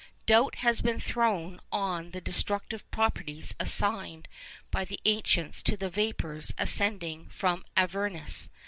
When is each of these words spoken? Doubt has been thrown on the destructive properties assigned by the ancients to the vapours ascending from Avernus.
Doubt 0.25 0.55
has 0.55 0.81
been 0.81 0.99
thrown 0.99 1.61
on 1.71 2.09
the 2.09 2.21
destructive 2.21 2.89
properties 2.89 3.53
assigned 3.59 4.27
by 4.71 4.83
the 4.83 4.99
ancients 5.05 5.61
to 5.61 5.77
the 5.77 5.91
vapours 5.91 6.55
ascending 6.57 7.29
from 7.29 7.63
Avernus. 7.77 8.49